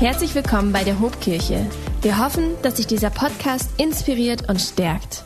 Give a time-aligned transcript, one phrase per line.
[0.00, 1.68] Herzlich willkommen bei der Hobkirche.
[2.02, 5.24] Wir hoffen, dass sich dieser Podcast inspiriert und stärkt.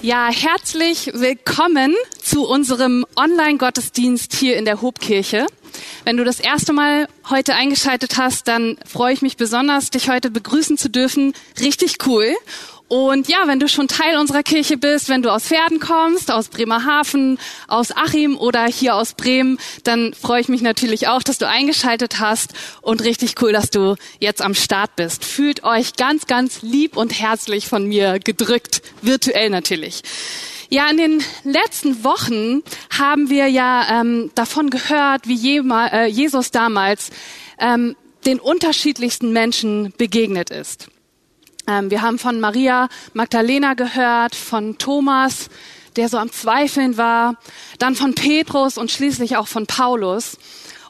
[0.00, 5.46] Ja, herzlich willkommen zu unserem Online-Gottesdienst hier in der Hobkirche.
[6.04, 10.30] Wenn du das erste Mal heute eingeschaltet hast, dann freue ich mich besonders, dich heute
[10.30, 11.34] begrüßen zu dürfen.
[11.60, 12.34] Richtig cool.
[12.88, 16.48] Und ja, wenn du schon Teil unserer Kirche bist, wenn du aus Pferden kommst, aus
[16.48, 21.48] Bremerhaven, aus Achim oder hier aus Bremen, dann freue ich mich natürlich auch, dass du
[21.48, 22.52] eingeschaltet hast
[22.82, 25.24] und richtig cool, dass du jetzt am Start bist.
[25.24, 30.02] Fühlt euch ganz, ganz lieb und herzlich von mir gedrückt, virtuell natürlich.
[30.68, 32.62] Ja, in den letzten Wochen
[32.96, 37.10] haben wir ja ähm, davon gehört, wie äh, Jesus damals
[37.58, 37.96] ähm,
[38.26, 40.88] den unterschiedlichsten Menschen begegnet ist.
[41.66, 45.48] Ähm, wir haben von Maria Magdalena gehört, von Thomas,
[45.96, 47.36] der so am Zweifeln war,
[47.78, 50.38] dann von Petrus und schließlich auch von Paulus.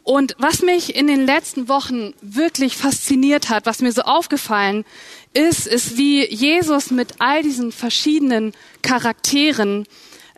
[0.02, 4.84] Und was mich in den letzten Wochen wirklich fasziniert hat, was mir so aufgefallen
[5.32, 9.84] ist, ist, wie Jesus mit all diesen verschiedenen Charakteren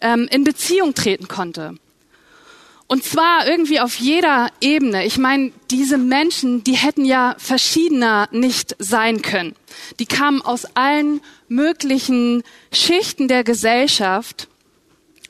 [0.01, 1.75] ähm, in Beziehung treten konnte.
[2.91, 5.05] Und zwar irgendwie auf jeder Ebene.
[5.05, 9.55] Ich meine, diese Menschen, die hätten ja verschiedener nicht sein können.
[9.98, 14.48] Die kamen aus allen möglichen Schichten der Gesellschaft.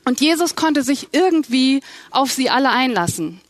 [0.05, 3.41] Und Jesus konnte sich irgendwie auf sie alle einlassen.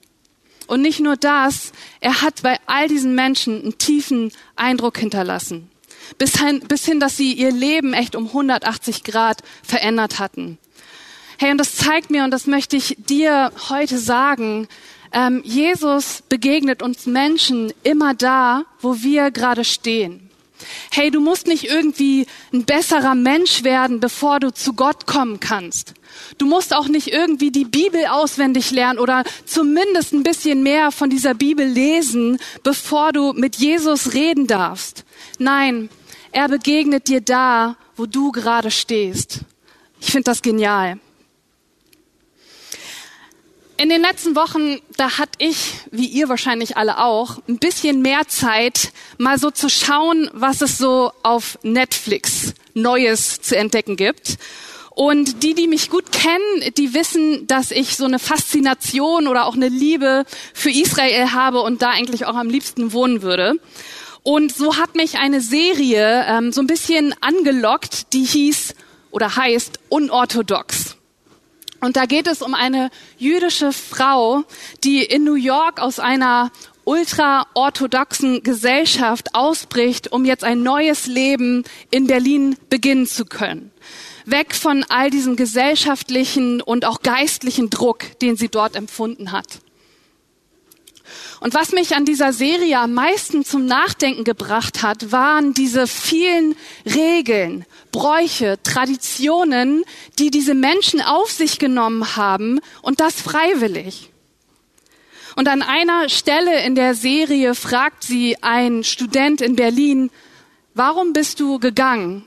[0.66, 5.70] Und nicht nur das, er hat bei all diesen Menschen einen tiefen Eindruck hinterlassen.
[6.18, 10.58] Bis hin, bis hin, dass sie ihr Leben echt um 180 Grad verändert hatten.
[11.42, 14.68] Hey, und das zeigt mir, und das möchte ich dir heute sagen,
[15.14, 20.30] ähm, Jesus begegnet uns Menschen immer da, wo wir gerade stehen.
[20.92, 25.94] Hey, du musst nicht irgendwie ein besserer Mensch werden, bevor du zu Gott kommen kannst.
[26.38, 31.10] Du musst auch nicht irgendwie die Bibel auswendig lernen oder zumindest ein bisschen mehr von
[31.10, 35.06] dieser Bibel lesen, bevor du mit Jesus reden darfst.
[35.38, 35.90] Nein,
[36.34, 39.46] er begegnet dir da, wo du gerade stehst.
[40.02, 41.00] Ich finde das genial.
[43.80, 48.28] In den letzten Wochen, da hatte ich, wie ihr wahrscheinlich alle auch, ein bisschen mehr
[48.28, 54.38] Zeit, mal so zu schauen, was es so auf Netflix Neues zu entdecken gibt.
[54.90, 59.56] Und die, die mich gut kennen, die wissen, dass ich so eine Faszination oder auch
[59.56, 63.62] eine Liebe für Israel habe und da eigentlich auch am liebsten wohnen würde.
[64.24, 68.76] Und so hat mich eine Serie ähm, so ein bisschen angelockt, die hieß
[69.10, 70.89] oder heißt Unorthodox.
[71.82, 74.44] Und da geht es um eine jüdische Frau,
[74.84, 76.52] die in New York aus einer
[76.84, 83.72] ultraorthodoxen Gesellschaft ausbricht, um jetzt ein neues Leben in Berlin beginnen zu können.
[84.26, 89.60] Weg von all diesem gesellschaftlichen und auch geistlichen Druck, den sie dort empfunden hat.
[91.40, 96.56] Und was mich an dieser Serie am meisten zum Nachdenken gebracht hat, waren diese vielen
[96.86, 99.86] Regeln, Bräuche, Traditionen,
[100.18, 104.12] die diese Menschen auf sich genommen haben und das freiwillig.
[105.38, 110.12] Und an einer Stelle in der Serie fragt sie ein Student in Berlin,
[110.74, 112.26] warum bist du gegangen?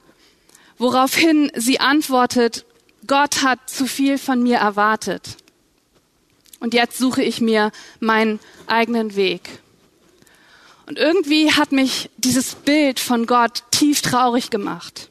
[0.79, 2.65] Woraufhin sie antwortet,
[3.07, 5.37] Gott hat zu viel von mir erwartet.
[6.63, 9.41] Und jetzt suche ich mir meinen eigenen Weg.
[10.87, 15.11] Und irgendwie hat mich dieses Bild von Gott tief traurig gemacht.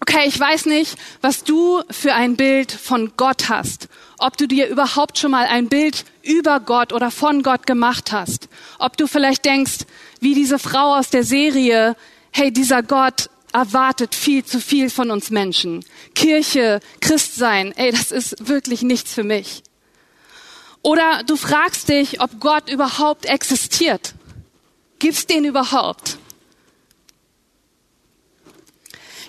[0.00, 3.88] Okay, ich weiß nicht, was du für ein Bild von Gott hast.
[4.18, 8.48] Ob du dir überhaupt schon mal ein Bild über Gott oder von Gott gemacht hast.
[8.80, 9.86] Ob du vielleicht denkst,
[10.18, 11.94] wie diese Frau aus der Serie,
[12.32, 15.84] hey, dieser Gott erwartet viel zu viel von uns Menschen.
[16.14, 19.62] Kirche, Christsein, ey, das ist wirklich nichts für mich.
[20.82, 24.14] Oder du fragst dich, ob Gott überhaupt existiert.
[24.98, 26.18] Gibt's den überhaupt?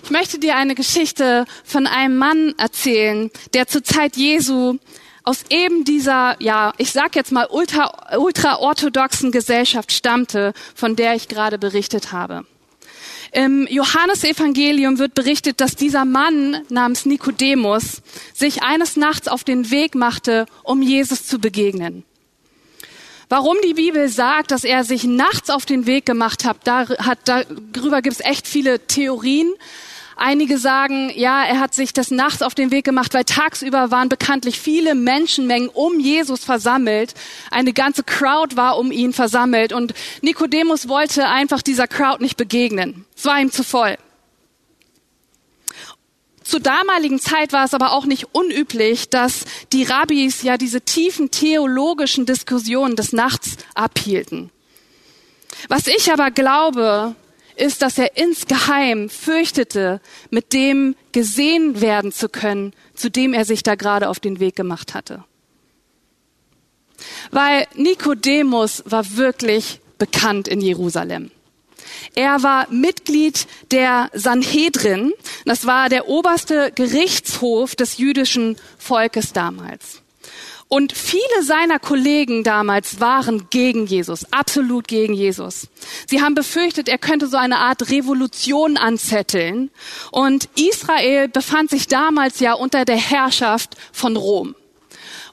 [0.02, 4.78] Ich möchte dir eine Geschichte von einem Mann erzählen, der zur Zeit Jesu
[5.22, 11.14] aus eben dieser, ja, ich sag jetzt mal ultra, ultra orthodoxen Gesellschaft stammte, von der
[11.14, 12.44] ich gerade berichtet habe.
[13.36, 18.00] Im Johannesevangelium wird berichtet, dass dieser Mann namens Nikodemus
[18.32, 22.02] sich eines Nachts auf den Weg machte, um Jesus zu begegnen.
[23.28, 27.18] Warum die Bibel sagt, dass er sich nachts auf den Weg gemacht hat, da hat
[27.26, 29.52] darüber gibt es echt viele Theorien.
[30.18, 34.08] Einige sagen, ja, er hat sich des Nachts auf den Weg gemacht, weil tagsüber waren
[34.08, 37.12] bekanntlich viele Menschenmengen um Jesus versammelt.
[37.50, 39.92] Eine ganze Crowd war um ihn versammelt und
[40.22, 43.04] Nikodemus wollte einfach dieser Crowd nicht begegnen.
[43.14, 43.98] Es war ihm zu voll.
[46.42, 51.30] Zur damaligen Zeit war es aber auch nicht unüblich, dass die Rabbis ja diese tiefen
[51.30, 54.50] theologischen Diskussionen des Nachts abhielten.
[55.68, 57.16] Was ich aber glaube,
[57.56, 60.00] ist, dass er insgeheim fürchtete,
[60.30, 64.56] mit dem gesehen werden zu können, zu dem er sich da gerade auf den Weg
[64.56, 65.24] gemacht hatte.
[67.30, 71.30] Weil Nikodemus war wirklich bekannt in Jerusalem.
[72.14, 75.12] Er war Mitglied der Sanhedrin.
[75.44, 80.02] Das war der oberste Gerichtshof des jüdischen Volkes damals.
[80.68, 85.68] Und viele seiner Kollegen damals waren gegen Jesus, absolut gegen Jesus.
[86.08, 89.70] Sie haben befürchtet, er könnte so eine Art Revolution anzetteln.
[90.10, 94.56] Und Israel befand sich damals ja unter der Herrschaft von Rom.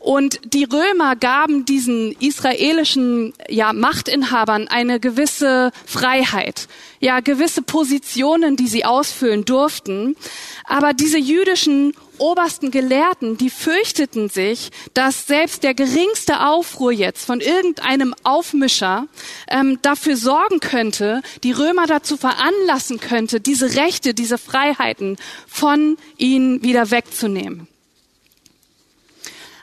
[0.04, 6.68] Und die Römer gaben diesen israelischen ja, Machtinhabern eine gewisse Freiheit,
[7.00, 10.18] ja, gewisse Positionen, die sie ausfüllen durften.
[10.66, 17.42] Aber diese jüdischen obersten Gelehrten, die fürchteten sich, dass selbst der geringste Aufruhr jetzt von
[17.42, 19.08] irgendeinem Aufmischer
[19.48, 25.18] ähm, dafür sorgen könnte, die Römer dazu veranlassen könnte, diese Rechte, diese Freiheiten
[25.48, 27.68] von ihnen wieder wegzunehmen.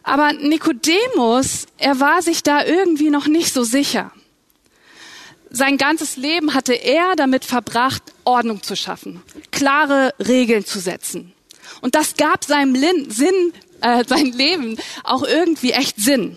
[0.02, 4.12] Aber Nikodemus, er war sich da irgendwie noch nicht so sicher.
[5.50, 9.20] Sein ganzes Leben hatte er damit verbracht, Ordnung zu schaffen,
[9.50, 11.32] klare Regeln zu setzen.
[11.80, 16.36] Und das gab seinem Lin Sinn, äh, sein Leben auch irgendwie echt Sinn.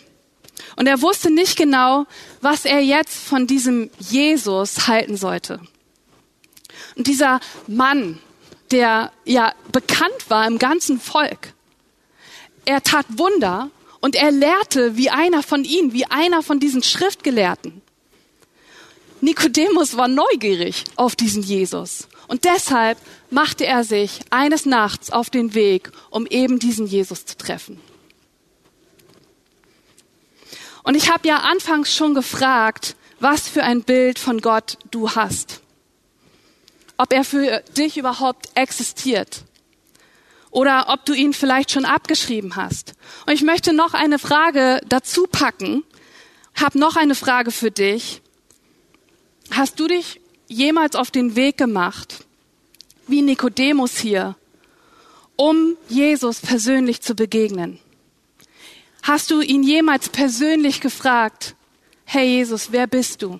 [0.75, 2.05] Und er wusste nicht genau,
[2.41, 5.59] was er jetzt von diesem Jesus halten sollte.
[6.95, 8.19] Und dieser Mann,
[8.71, 11.53] der ja bekannt war im ganzen Volk,
[12.65, 13.69] er tat Wunder
[13.99, 17.81] und er lehrte wie einer von ihnen, wie einer von diesen Schriftgelehrten.
[19.21, 22.97] Nikodemus war neugierig auf diesen Jesus und deshalb
[23.29, 27.79] machte er sich eines Nachts auf den Weg, um eben diesen Jesus zu treffen.
[30.81, 35.61] Und ich habe ja anfangs schon gefragt, was für ein Bild von Gott du hast.
[36.97, 39.43] Ob er für dich überhaupt existiert
[40.49, 42.95] oder ob du ihn vielleicht schon abgeschrieben hast.
[43.27, 45.83] Und ich möchte noch eine Frage dazu packen.
[46.59, 48.23] Hab noch eine Frage für dich.
[49.51, 50.19] Hast du dich
[50.53, 52.25] jemals auf den Weg gemacht,
[53.07, 54.35] wie Nikodemus hier,
[55.35, 57.79] um Jesus persönlich zu begegnen?
[59.01, 61.55] Hast du ihn jemals persönlich gefragt,
[62.05, 63.39] hey Jesus, wer bist du?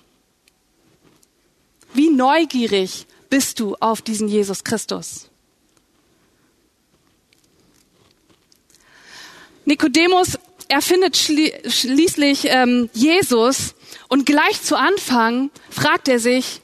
[1.94, 5.30] Wie neugierig bist du auf diesen Jesus Christus?
[9.65, 10.38] Nikodemus
[10.68, 13.75] erfindet schli schließlich ähm, Jesus
[14.10, 16.62] und gleich zu Anfang fragt er sich,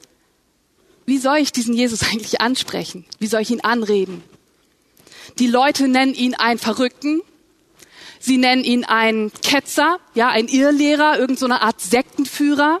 [1.10, 3.04] wie soll ich diesen Jesus eigentlich ansprechen?
[3.18, 4.22] Wie soll ich ihn anreden?
[5.38, 7.20] Die Leute nennen ihn einen Verrückten.
[8.20, 12.80] Sie nennen ihn einen Ketzer, ja, ein Irrlehrer, irgendeine so Art Sektenführer.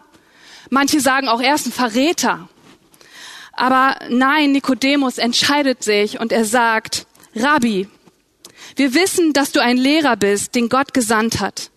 [0.68, 2.48] Manche sagen auch, er ist ein Verräter.
[3.52, 7.88] Aber nein, Nikodemus entscheidet sich und er sagt, Rabbi,
[8.76, 11.70] wir wissen, dass du ein Lehrer bist, den Gott gesandt hat.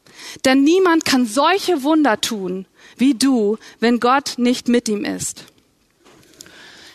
[0.45, 2.65] Denn niemand kann solche Wunder tun
[2.97, 5.45] wie du, wenn Gott nicht mit ihm ist.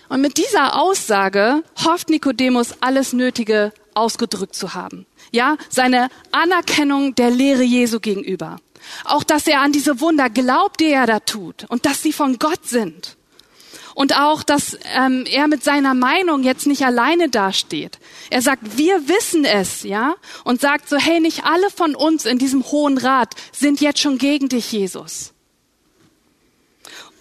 [0.08, 5.06] Und mit dieser Aussage hofft Nikodemus alles Nötige ausgedrückt zu haben.
[5.32, 8.58] Ja, seine Anerkennung der Lehre Jesu gegenüber.
[9.04, 12.38] Auch, dass er an diese Wunder glaubt, die er da tut und dass sie von
[12.38, 13.16] Gott sind.
[13.94, 17.98] Und auch, dass ähm, er mit seiner Meinung jetzt nicht alleine dasteht.
[18.30, 22.38] Er sagt, wir wissen es, ja, und sagt so, hey, nicht alle von uns in
[22.38, 25.34] diesem hohen Rat sind jetzt schon gegen dich, Jesus.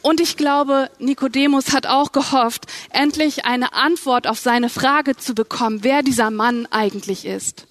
[0.08, 5.84] Und ich glaube, Nikodemus hat auch gehofft, endlich eine Antwort auf seine Frage zu bekommen,
[5.84, 7.68] wer dieser Mann eigentlich ist.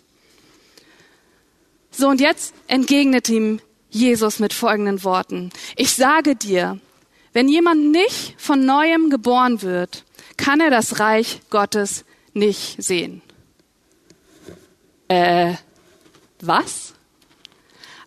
[1.90, 5.48] So, und jetzt entgegnet ihm Jesus mit folgenden Worten.
[5.76, 6.78] Ich sage dir,
[7.32, 10.04] wenn jemand nicht von neuem geboren wird,
[10.36, 13.22] kann er das Reich Gottes nicht sehen.
[15.08, 15.54] Äh,
[16.42, 16.92] was?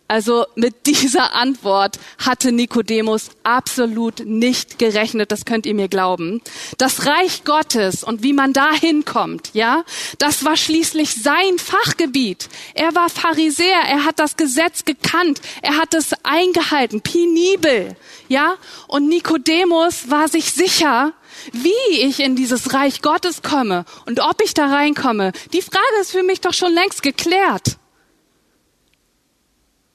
[0.09, 6.41] Also mit dieser Antwort hatte Nikodemus absolut nicht gerechnet, das könnt ihr mir glauben.
[6.77, 9.85] Das Reich Gottes und wie man da hinkommt, ja,
[10.17, 12.49] das war schließlich sein Fachgebiet.
[12.73, 17.95] Er war Pharisäer, er hat das Gesetz gekannt, er hat es eingehalten, penibel,
[18.27, 18.55] ja,
[18.87, 21.13] und Nikodemus war sich sicher,
[21.51, 25.33] wie ich in dieses Reich Gottes komme und ob ich da reinkomme.
[25.53, 27.77] Die Frage ist für mich doch schon längst geklärt.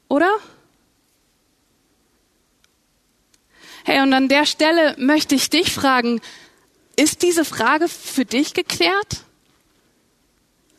[0.08, 0.30] Oder?
[3.84, 6.20] Hey, und an der Stelle möchte ich dich fragen,
[6.96, 9.24] ist diese Frage für dich geklärt?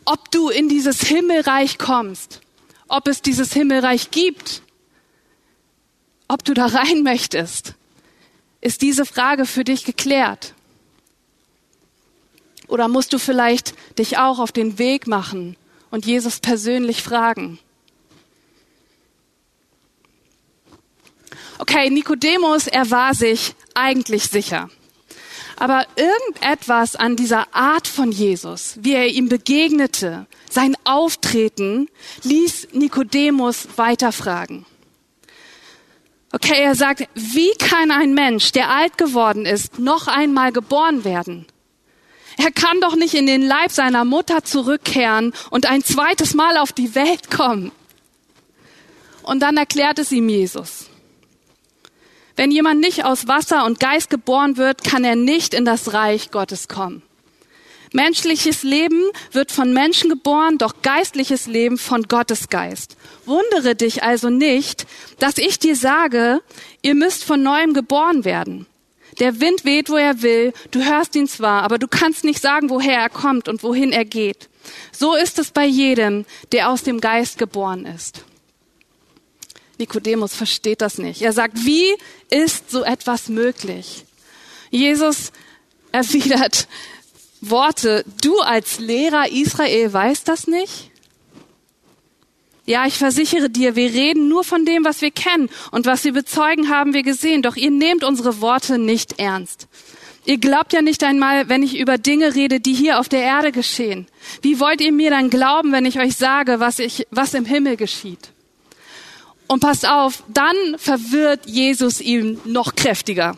[0.06, 2.42] Ob du in dieses Himmelreich kommst,
[2.88, 4.62] ob es dieses Himmelreich gibt,
[6.28, 7.74] ob du da rein möchtest.
[8.62, 10.54] Ist diese Frage für dich geklärt?
[12.68, 15.56] Oder musst du vielleicht dich auch auf den Weg machen
[15.92, 17.60] und Jesus persönlich fragen?
[21.76, 24.70] Okay, Nikodemus, er war sich eigentlich sicher.
[25.58, 31.90] Aber irgendetwas an dieser Art von Jesus, wie er ihm begegnete, sein Auftreten,
[32.24, 34.66] ließ Nikodemus weiterfragen.
[36.32, 41.46] Okay, er sagt, wie kann ein Mensch, der alt geworden ist, noch einmal geboren werden?
[42.38, 46.72] Er kann doch nicht in den Leib seiner Mutter zurückkehren und ein zweites Mal auf
[46.72, 47.74] die Welt kommen.
[49.24, 50.90] Und dann erklärt es ihm Jesus.
[52.36, 56.32] Wenn jemand nicht aus Wasser und Geist geboren wird, kann er nicht in das Reich
[56.32, 57.02] Gottes kommen.
[57.94, 62.98] Menschliches Leben wird von Menschen geboren, doch geistliches Leben von Gottes Geist.
[63.26, 64.86] Wundere dich also nicht,
[65.20, 66.42] dass ich dir sage,
[66.82, 68.66] ihr müsst von neuem geboren werden.
[69.20, 72.70] Der Wind weht, wo er will, du hörst ihn zwar, aber du kannst nicht sagen,
[72.70, 74.50] woher er kommt und wohin er geht.
[74.92, 78.26] So ist es bei jedem, der aus dem Geist geboren ist.
[79.80, 81.22] Nikodemus versteht das nicht.
[81.22, 81.96] Er sagt, wie
[82.30, 84.06] ist so etwas möglich?
[84.72, 85.32] Jesus
[85.92, 86.68] erwidert
[87.42, 90.92] Worte, du als Lehrer Israel weißt das nicht?
[92.66, 96.14] Ja, ich versichere dir, wir reden nur von dem, was wir kennen und was wir
[96.14, 99.68] bezeugen, haben wir gesehen, doch ihr nehmt unsere Worte nicht ernst.
[100.26, 103.52] Ihr glaubt ja nicht einmal, wenn ich über Dinge rede, die hier auf der Erde
[103.52, 104.08] geschehen.
[104.42, 107.78] Wie wollt ihr mir dann glauben, wenn ich euch sage, was, ich, was im Himmel
[107.78, 108.32] geschieht?
[109.48, 113.38] Und passt auf, dann verwirrt Jesus ihn noch kräftiger.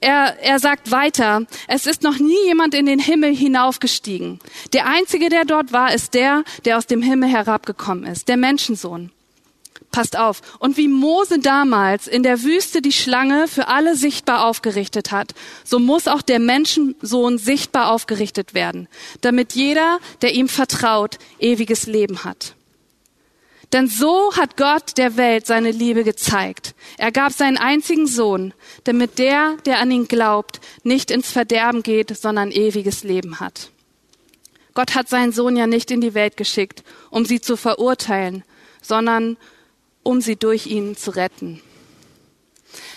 [0.00, 4.40] Er, er sagt weiter, es ist noch nie jemand in den Himmel hinaufgestiegen.
[4.72, 9.12] Der einzige, der dort war, ist der, der aus dem Himmel herabgekommen ist, der Menschensohn.
[9.92, 10.40] Passt auf.
[10.58, 15.78] Und wie Mose damals in der Wüste die Schlange für alle sichtbar aufgerichtet hat, so
[15.78, 18.88] muss auch der Menschensohn sichtbar aufgerichtet werden,
[19.20, 22.54] damit jeder, der ihm vertraut, ewiges Leben hat.
[23.72, 26.74] Denn so hat Gott der Welt seine Liebe gezeigt.
[26.98, 28.52] Er gab seinen einzigen Sohn,
[28.84, 33.70] damit der, der an ihn glaubt, nicht ins Verderben geht, sondern ewiges Leben hat.
[34.74, 38.44] Gott hat seinen Sohn ja nicht in die Welt geschickt, um sie zu verurteilen,
[38.82, 39.36] sondern
[40.02, 41.62] um sie durch ihn zu retten.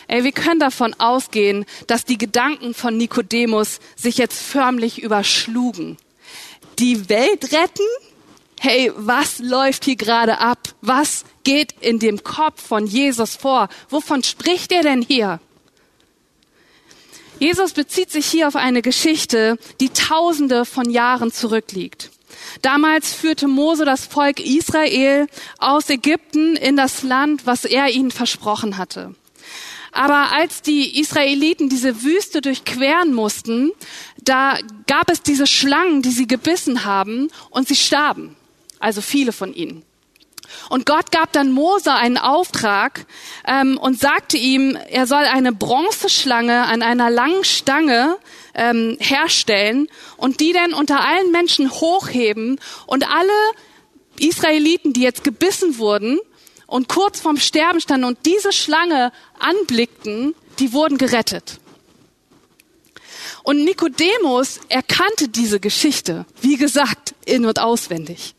[0.07, 5.97] Ey, wir können davon ausgehen, dass die Gedanken von Nikodemus sich jetzt förmlich überschlugen.
[6.79, 7.83] Die Welt retten?
[8.65, 10.57] Hey, was läuft hier gerade ab?
[10.81, 13.69] Was geht in dem Kopf von Jesus vor?
[13.89, 15.39] Wovon spricht er denn hier?
[17.37, 22.09] Jesus bezieht sich hier auf eine Geschichte, die tausende von Jahren zurückliegt.
[22.63, 25.27] Damals führte Mose das Volk Israel
[25.59, 29.13] aus Ägypten in das Land, was er ihnen versprochen hatte.
[29.91, 33.71] Aber als die Israeliten diese Wüste durchqueren mussten,
[34.23, 34.57] da
[34.87, 38.35] gab es diese Schlangen, die sie gebissen haben und sie starben
[38.85, 39.83] also viele von ihnen.
[40.69, 43.07] Und Gott gab dann Mose einen Auftrag
[43.47, 48.17] ähm, und sagte ihm, er soll eine Bronzeschlange an einer langen Stange
[48.53, 49.87] ähm, herstellen
[50.17, 53.31] und die dann unter allen Menschen hochheben und alle
[54.19, 56.19] Israeliten, die jetzt gebissen wurden
[56.67, 61.59] und kurz vorm Sterben standen und diese Schlange anblickten, die wurden gerettet.
[63.43, 68.35] Und Nikodemus erkannte diese Geschichte, wie gesagt, in und auswendig.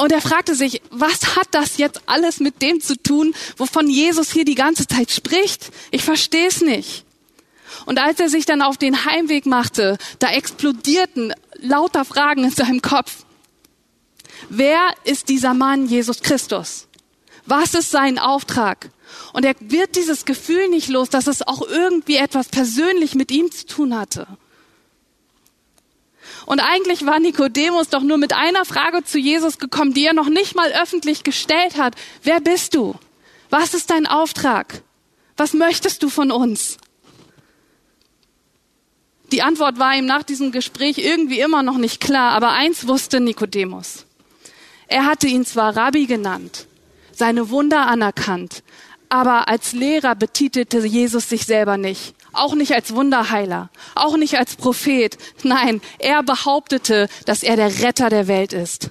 [0.00, 4.30] Und er fragte sich, was hat das jetzt alles mit dem zu tun, wovon Jesus
[4.30, 5.70] hier die ganze Zeit spricht?
[5.90, 7.04] Ich verstehe es nicht.
[7.84, 12.80] Und als er sich dann auf den Heimweg machte, da explodierten lauter Fragen in seinem
[12.80, 13.26] Kopf.
[14.48, 16.86] Wer ist dieser Mann Jesus Christus?
[17.44, 18.88] Was ist sein Auftrag?
[19.34, 23.52] Und er wird dieses Gefühl nicht los, dass es auch irgendwie etwas persönlich mit ihm
[23.52, 24.26] zu tun hatte.
[26.46, 30.28] Und eigentlich war Nikodemus doch nur mit einer Frage zu Jesus gekommen, die er noch
[30.28, 31.94] nicht mal öffentlich gestellt hat.
[32.22, 32.94] Wer bist du?
[33.50, 34.82] Was ist dein Auftrag?
[35.36, 36.78] Was möchtest du von uns?
[39.32, 43.20] Die Antwort war ihm nach diesem Gespräch irgendwie immer noch nicht klar, aber eins wusste
[43.20, 44.06] Nikodemus.
[44.88, 46.66] Er hatte ihn zwar Rabbi genannt,
[47.12, 48.64] seine Wunder anerkannt,
[49.08, 52.14] aber als Lehrer betitelte Jesus sich selber nicht.
[52.32, 55.18] Auch nicht als Wunderheiler, auch nicht als Prophet.
[55.42, 58.90] Nein, er behauptete, dass er der Retter der Welt ist.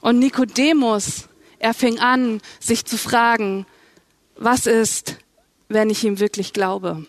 [0.00, 1.28] Und Nikodemus,
[1.58, 3.66] er fing an, sich zu fragen,
[4.36, 5.16] was ist,
[5.68, 7.06] wenn ich ihm wirklich glaube?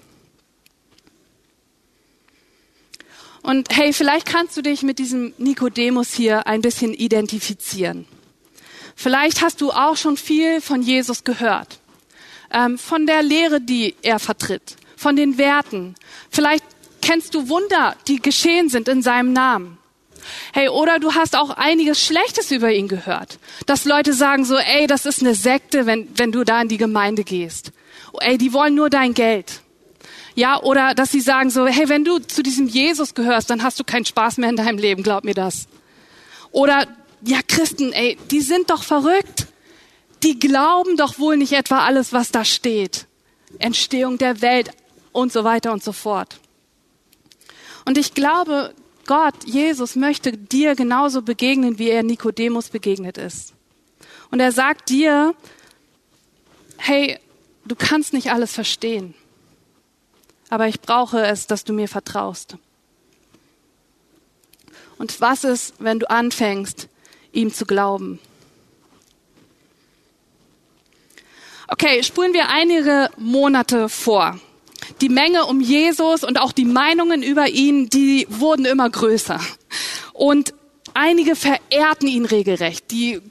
[3.41, 8.05] Und hey, vielleicht kannst du dich mit diesem Nikodemus hier ein bisschen identifizieren.
[8.95, 11.79] Vielleicht hast du auch schon viel von Jesus gehört.
[12.51, 15.95] Ähm, von der Lehre, die er vertritt, von den Werten.
[16.29, 16.63] Vielleicht
[17.01, 19.77] kennst du Wunder, die geschehen sind in seinem Namen.
[20.53, 23.39] Hey, oder du hast auch einiges Schlechtes über ihn gehört.
[23.65, 26.77] Dass Leute sagen so, ey, das ist eine Sekte, wenn, wenn du da in die
[26.77, 27.71] Gemeinde gehst.
[28.19, 29.61] Ey, die wollen nur dein Geld.
[30.35, 33.79] Ja, oder dass sie sagen so, hey, wenn du zu diesem Jesus gehörst, dann hast
[33.79, 35.67] du keinen Spaß mehr in deinem Leben, glaub mir das.
[36.51, 36.87] Oder,
[37.23, 39.47] ja, Christen, ey, die sind doch verrückt.
[40.23, 43.07] Die glauben doch wohl nicht etwa alles, was da steht.
[43.57, 44.71] Entstehung der Welt
[45.11, 46.39] und so weiter und so fort.
[47.85, 48.73] Und ich glaube,
[49.05, 53.53] Gott, Jesus möchte dir genauso begegnen, wie er Nikodemus begegnet ist.
[54.29, 55.33] Und er sagt dir,
[56.77, 57.17] hey,
[57.65, 59.15] du kannst nicht alles verstehen,
[60.49, 62.57] aber ich brauche es, dass du mir vertraust.
[64.99, 66.87] Und was ist, wenn du anfängst,
[67.31, 68.19] ihm zu glauben?
[71.71, 74.39] Okay, spulen wir einige Monate vor
[75.01, 79.39] die Menge um Jesus und auch die Meinungen über ihn, die wurden immer größer.
[80.13, 80.53] Und
[80.93, 82.91] einige verehrten ihn regelrecht.
[82.91, 83.21] Die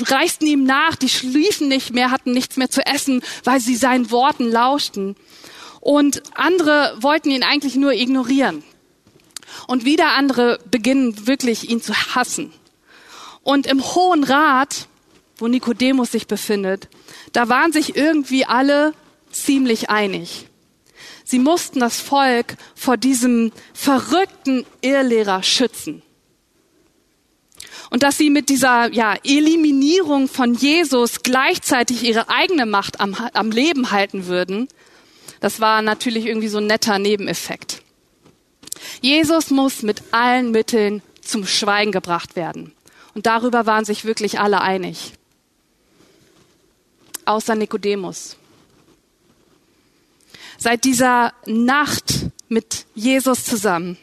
[0.00, 4.10] reisten ihm nach, die schliefen nicht mehr, hatten nichts mehr zu essen, weil sie seinen
[4.10, 5.16] Worten lauschten.
[5.80, 8.62] Und andere wollten ihn eigentlich nur ignorieren.
[9.66, 12.52] Und wieder andere beginnen wirklich ihn zu hassen.
[13.42, 14.88] Und im Hohen Rat,
[15.36, 16.88] wo Nikodemus sich befindet,
[17.32, 18.94] da waren sich irgendwie alle
[19.30, 20.46] ziemlich einig.
[21.24, 26.02] Sie mussten das Volk vor diesem verrückten Irrlehrer schützen.
[27.90, 33.50] Und dass sie mit dieser ja, Eliminierung von Jesus gleichzeitig ihre eigene Macht am, am
[33.50, 34.68] Leben halten würden,
[35.40, 37.82] das war natürlich irgendwie so ein netter Nebeneffekt.
[39.00, 42.72] Jesus muss mit allen Mitteln zum Schweigen gebracht werden.
[43.14, 45.12] Und darüber waren sich wirklich alle einig.
[47.26, 48.36] Außer Nikodemus.
[50.58, 53.98] Seit dieser Nacht mit Jesus zusammen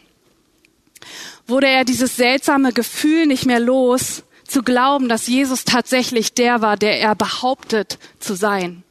[1.47, 6.77] wurde er dieses seltsame Gefühl nicht mehr los, zu glauben, dass Jesus tatsächlich der war,
[6.77, 8.83] der er behauptet zu sein.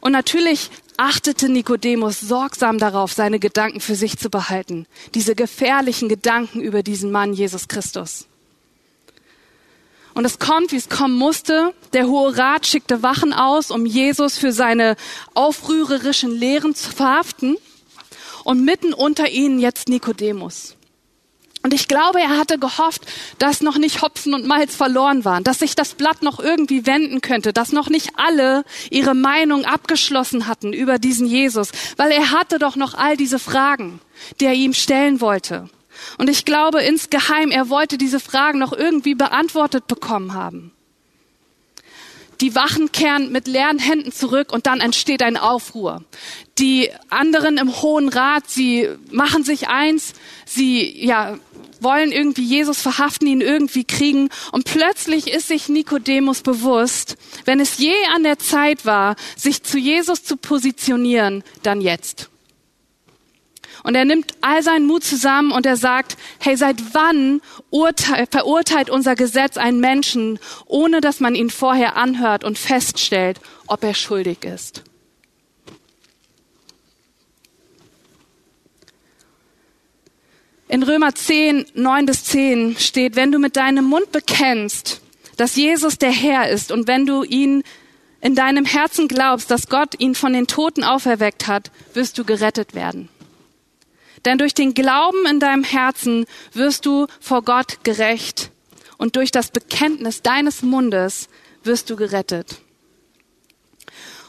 [0.00, 6.60] Und natürlich achtete Nikodemus sorgsam darauf, seine Gedanken für sich zu behalten, diese gefährlichen Gedanken
[6.60, 8.26] über diesen Mann Jesus Christus.
[10.16, 11.74] Und es kommt, wie es kommen musste.
[11.92, 14.96] Der Hohe Rat schickte Wachen aus, um Jesus für seine
[15.34, 17.58] aufrührerischen Lehren zu verhaften.
[18.42, 20.76] Und mitten unter ihnen jetzt Nikodemus.
[21.62, 23.02] Und ich glaube, er hatte gehofft,
[23.38, 27.20] dass noch nicht Hopfen und Malz verloren waren, dass sich das Blatt noch irgendwie wenden
[27.20, 32.58] könnte, dass noch nicht alle ihre Meinung abgeschlossen hatten über diesen Jesus, weil er hatte
[32.58, 34.00] doch noch all diese Fragen,
[34.40, 35.68] die er ihm stellen wollte.
[36.18, 40.72] Und ich glaube insgeheim, er wollte diese Fragen noch irgendwie beantwortet bekommen haben.
[42.40, 46.04] Die Wachen kehren mit leeren Händen zurück und dann entsteht ein Aufruhr.
[46.58, 50.12] Die anderen im Hohen Rat, sie machen sich eins,
[50.44, 51.38] sie, ja,
[51.80, 54.28] wollen irgendwie Jesus verhaften, ihn irgendwie kriegen.
[54.52, 59.78] Und plötzlich ist sich Nikodemus bewusst, wenn es je an der Zeit war, sich zu
[59.78, 62.28] Jesus zu positionieren, dann jetzt.
[63.86, 69.14] Und er nimmt all seinen Mut zusammen und er sagt, hey, seit wann verurteilt unser
[69.14, 74.82] Gesetz einen Menschen, ohne dass man ihn vorher anhört und feststellt, ob er schuldig ist?
[80.66, 85.00] In Römer 10, 9 bis 10 steht, wenn du mit deinem Mund bekennst,
[85.36, 87.62] dass Jesus der Herr ist und wenn du ihn
[88.20, 92.74] in deinem Herzen glaubst, dass Gott ihn von den Toten auferweckt hat, wirst du gerettet
[92.74, 93.10] werden.
[94.26, 98.50] Denn durch den Glauben in deinem Herzen wirst du vor Gott gerecht
[98.98, 101.28] und durch das Bekenntnis deines Mundes
[101.62, 102.56] wirst du gerettet.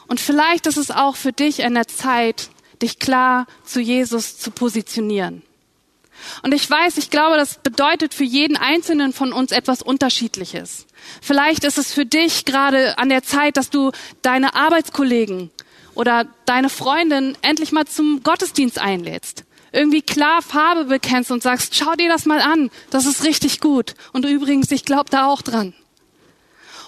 [0.06, 2.48] Und vielleicht ist es auch für dich an der Zeit,
[2.80, 5.42] dich klar zu Jesus zu positionieren.
[6.42, 10.86] Und ich weiß, ich glaube, das bedeutet für jeden Einzelnen von uns etwas Unterschiedliches.
[11.20, 13.90] Vielleicht ist es für dich gerade an der Zeit, dass du
[14.22, 15.50] deine Arbeitskollegen
[15.94, 21.94] oder deine Freundin endlich mal zum Gottesdienst einlädst irgendwie klar Farbe bekennst und sagst, schau
[21.94, 23.94] dir das mal an, das ist richtig gut.
[24.12, 25.74] Und übrigens, ich glaube da auch dran.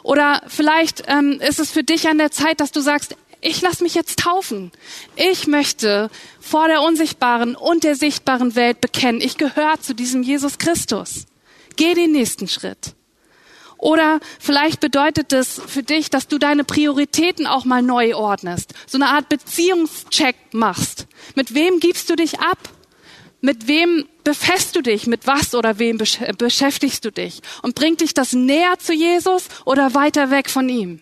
[0.03, 3.81] Oder vielleicht ähm, ist es für dich an der Zeit, dass du sagst, ich lass
[3.81, 4.71] mich jetzt taufen.
[5.17, 10.59] Ich möchte vor der unsichtbaren und der sichtbaren Welt bekennen, ich gehöre zu diesem Jesus
[10.59, 11.27] Christus.
[11.77, 12.95] Geh den nächsten Schritt.
[13.81, 18.99] Oder vielleicht bedeutet es für dich, dass du deine Prioritäten auch mal neu ordnest, so
[18.99, 21.07] eine Art Beziehungscheck machst.
[21.35, 22.59] Mit wem gibst du dich ab?
[23.41, 25.07] Mit wem befässt du dich?
[25.07, 27.41] Mit was oder wem beschäftigst du dich?
[27.63, 31.01] Und bringt dich das näher zu Jesus oder weiter weg von ihm?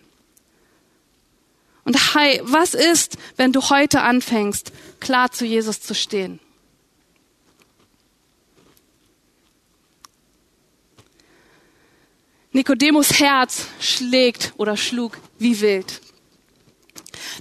[1.83, 6.38] Und hey, was ist, wenn du heute anfängst, klar zu Jesus zu stehen?
[12.53, 16.01] Nikodemus Herz schlägt oder schlug wie wild.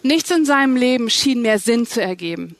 [0.03, 2.55] Nichts in seinem Leben schien mehr Sinn zu ergeben.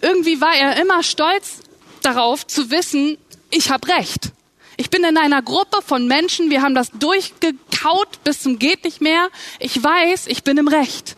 [0.00, 1.60] Irgendwie war er immer stolz
[2.02, 3.18] darauf zu wissen,
[3.50, 4.32] ich habe recht.
[4.76, 9.00] Ich bin in einer Gruppe von Menschen, wir haben das durchgekaut bis zum geht nicht
[9.00, 9.28] mehr.
[9.58, 11.16] Ich weiß, ich bin im Recht.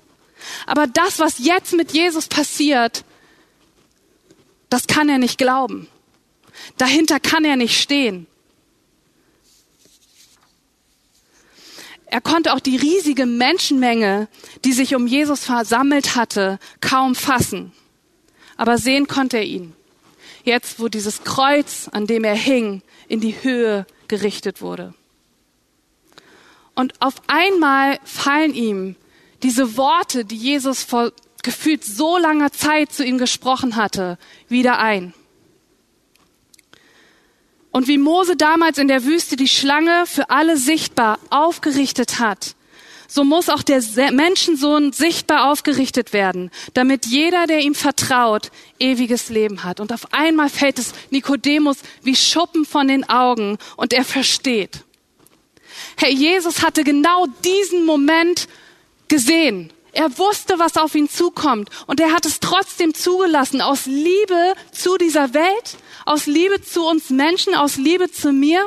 [0.66, 3.04] Aber das, was jetzt mit Jesus passiert,
[4.70, 5.88] das kann er nicht glauben.
[6.76, 8.26] Dahinter kann er nicht stehen.
[12.10, 14.28] Er konnte auch die riesige Menschenmenge,
[14.64, 17.72] die sich um Jesus versammelt hatte, kaum fassen.
[18.56, 19.74] Aber sehen konnte er ihn.
[20.42, 24.94] Jetzt, wo dieses Kreuz, an dem er hing, in die Höhe gerichtet wurde.
[26.74, 28.96] Und auf einmal fallen ihm
[29.42, 34.18] diese Worte, die Jesus vor gefühlt so langer Zeit zu ihm gesprochen hatte,
[34.48, 35.12] wieder ein.
[37.70, 42.54] Und wie Mose damals in der Wüste die Schlange für alle sichtbar aufgerichtet hat,
[43.10, 43.80] so muss auch der
[44.12, 49.80] Menschensohn sichtbar aufgerichtet werden, damit jeder, der ihm vertraut, ewiges Leben hat.
[49.80, 54.84] Und auf einmal fällt es Nikodemus wie Schuppen von den Augen und er versteht.
[55.96, 58.46] Herr Jesus hatte genau diesen Moment
[59.08, 59.72] gesehen.
[59.98, 64.96] Er wusste, was auf ihn zukommt und er hat es trotzdem zugelassen aus Liebe zu
[64.96, 68.64] dieser Welt, aus Liebe zu uns Menschen, aus Liebe zu mir.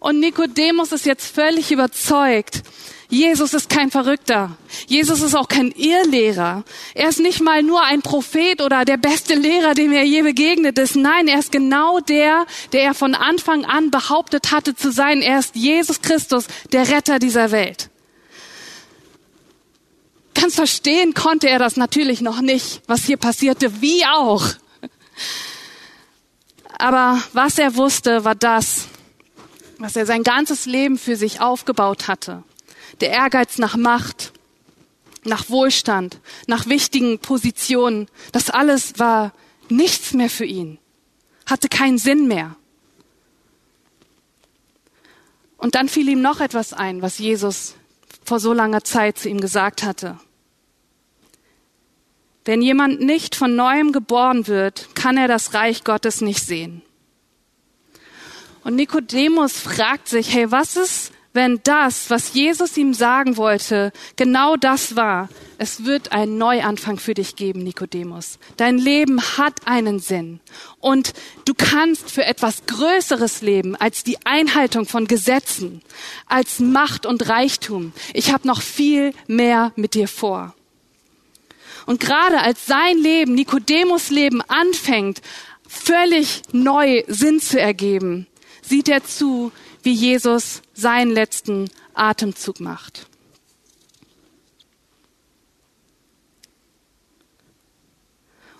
[0.00, 2.62] Und Nikodemus ist jetzt völlig überzeugt.
[3.10, 4.56] Jesus ist kein Verrückter.
[4.86, 6.64] Jesus ist auch kein Irrlehrer.
[6.94, 10.78] Er ist nicht mal nur ein Prophet oder der beste Lehrer, dem er je begegnet
[10.78, 10.96] ist.
[10.96, 15.20] Nein, er ist genau der, der er von Anfang an behauptet hatte zu sein.
[15.20, 17.90] Er ist Jesus Christus, der Retter dieser Welt.
[20.44, 24.44] Ganz verstehen konnte er das natürlich noch nicht, was hier passierte, wie auch.
[26.78, 28.88] Aber was er wusste, war das,
[29.78, 32.42] was er sein ganzes Leben für sich aufgebaut hatte.
[33.00, 34.34] Der Ehrgeiz nach Macht,
[35.22, 38.06] nach Wohlstand, nach wichtigen Positionen.
[38.32, 39.32] Das alles war
[39.70, 40.78] nichts mehr für ihn,
[41.46, 42.54] hatte keinen Sinn mehr.
[45.56, 47.76] Und dann fiel ihm noch etwas ein, was Jesus
[48.26, 50.18] vor so langer Zeit zu ihm gesagt hatte.
[52.44, 56.82] Wenn jemand nicht von neuem geboren wird, kann er das Reich Gottes nicht sehen.
[58.64, 64.56] Und Nikodemus fragt sich, hey, was ist, wenn das, was Jesus ihm sagen wollte, genau
[64.56, 65.28] das war?
[65.58, 68.38] Es wird einen Neuanfang für dich geben, Nikodemus.
[68.56, 70.40] Dein Leben hat einen Sinn.
[70.80, 71.12] Und
[71.44, 75.82] du kannst für etwas Größeres leben als die Einhaltung von Gesetzen,
[76.26, 77.92] als Macht und Reichtum.
[78.12, 80.54] Ich habe noch viel mehr mit dir vor.
[81.86, 85.20] Und gerade als sein Leben, Nikodemus Leben anfängt,
[85.68, 88.26] völlig neu Sinn zu ergeben,
[88.62, 93.06] sieht er zu, wie Jesus seinen letzten Atemzug macht.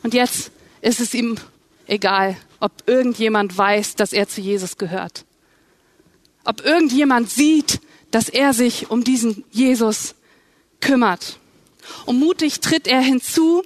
[0.02, 0.50] Und jetzt
[0.82, 1.38] ist es ihm
[1.86, 5.24] egal, ob irgendjemand weiß, dass er zu Jesus gehört.
[6.44, 10.14] Ob irgendjemand sieht, dass er sich um diesen Jesus
[10.80, 11.38] kümmert.
[12.06, 13.62] Und mutig tritt er hinzu,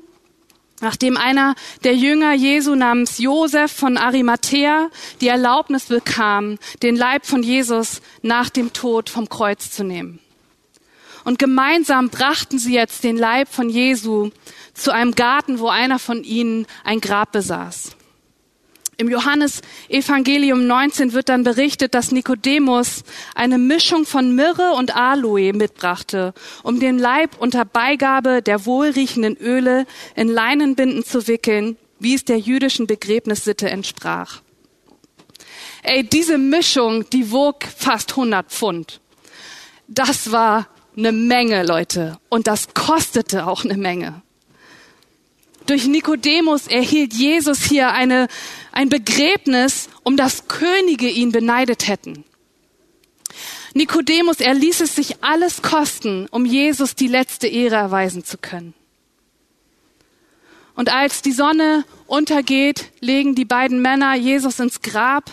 [0.80, 1.54] nachdem einer
[1.84, 8.48] der Jünger Jesu namens Josef von Arimathea die Erlaubnis bekam, den Leib von Jesus nach
[8.50, 10.20] dem Tod vom Kreuz zu nehmen.
[11.24, 14.30] Und gemeinsam brachten sie jetzt den Leib von Jesu
[14.72, 17.97] zu einem Garten, wo einer von ihnen ein Grab besaß.
[19.00, 23.04] Im Johannes Evangelium 19 wird dann berichtet, dass Nikodemus
[23.36, 26.34] eine Mischung von Myrrhe und Aloe mitbrachte,
[26.64, 32.40] um den Leib unter Beigabe der wohlriechenden Öle in Leinenbinden zu wickeln, wie es der
[32.40, 34.42] jüdischen Begräbnissitte entsprach.
[35.84, 39.00] Ey, diese Mischung, die wog fast 100 Pfund.
[39.86, 42.18] Das war eine Menge, Leute.
[42.30, 44.22] Und das kostete auch eine Menge.
[45.68, 48.28] Durch Nikodemus erhielt Jesus hier eine,
[48.72, 52.24] ein Begräbnis, um das Könige ihn beneidet hätten.
[53.74, 58.72] Nikodemus, er ließ es sich alles kosten, um Jesus die letzte Ehre erweisen zu können.
[60.74, 65.30] Und als die Sonne untergeht, legen die beiden Männer Jesus ins Grab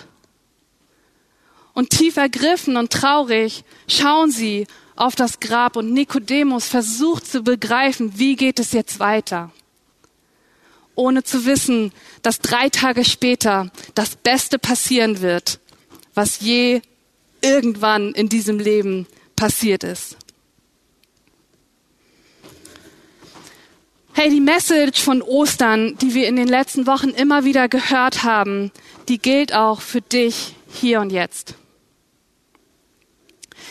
[1.73, 4.67] und tief ergriffen und traurig schauen sie
[4.97, 9.53] auf das Grab und Nikodemus versucht zu begreifen, wie geht es jetzt weiter
[10.95, 15.59] ohne zu wissen, dass drei Tage später das Beste passieren wird,
[16.13, 16.81] was je
[17.41, 20.17] irgendwann in diesem Leben passiert ist.
[24.13, 28.71] Hey, die Message von Ostern, die wir in den letzten Wochen immer wieder gehört haben,
[29.09, 31.55] die gilt auch für dich hier und jetzt.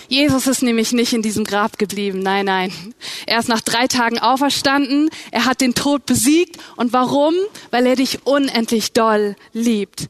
[0.09, 2.19] Jesus ist nämlich nicht in diesem Grab geblieben.
[2.19, 2.73] Nein, nein.
[3.27, 5.11] Er ist nach drei Tagen auferstanden.
[5.31, 6.59] Er hat den Tod besiegt.
[6.77, 7.35] Und warum?
[7.71, 10.09] Weil er dich unendlich doll liebt.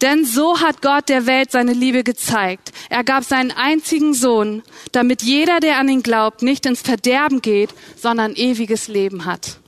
[0.00, 2.72] Denn so hat Gott der Welt seine Liebe gezeigt.
[2.90, 4.62] Er gab seinen einzigen Sohn,
[4.92, 9.58] damit jeder, der an ihn glaubt, nicht ins Verderben geht, sondern ewiges Leben hat.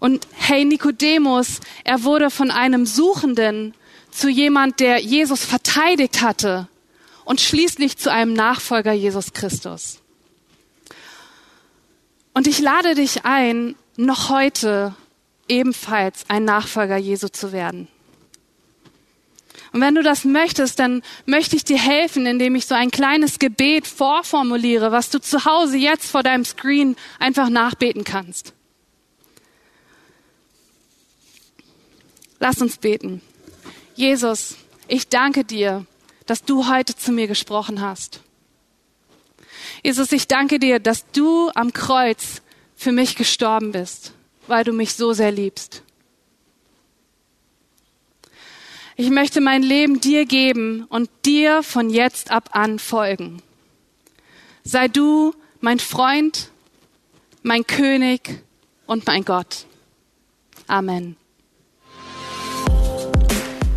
[0.00, 3.74] Und hey, Nikodemus, er wurde von einem Suchenden
[4.10, 6.68] zu jemand, der Jesus verteidigt hatte
[7.24, 10.01] und schließlich zu einem Nachfolger Jesus Christus.
[12.34, 14.94] Und ich lade dich ein, noch heute
[15.48, 17.88] ebenfalls ein Nachfolger Jesu zu werden.
[19.72, 23.38] Und wenn du das möchtest, dann möchte ich dir helfen, indem ich so ein kleines
[23.38, 28.52] Gebet vorformuliere, was du zu Hause jetzt vor deinem Screen einfach nachbeten kannst.
[32.38, 33.22] Lass uns beten.
[33.94, 34.56] Jesus,
[34.88, 35.86] ich danke dir,
[36.26, 38.20] dass du heute zu mir gesprochen hast.
[39.82, 42.42] Jesus, ich danke dir, dass du am Kreuz
[42.76, 44.12] für mich gestorben bist,
[44.46, 45.82] weil du mich so sehr liebst.
[48.96, 53.42] Ich möchte mein Leben dir geben und dir von jetzt ab an folgen.
[54.62, 56.50] Sei du mein Freund,
[57.42, 58.42] mein König
[58.86, 59.66] und mein Gott.
[60.68, 61.16] Amen.